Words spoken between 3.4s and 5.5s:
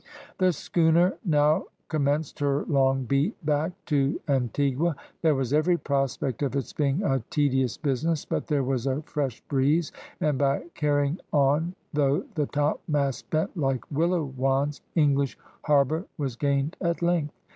back to Antigua. There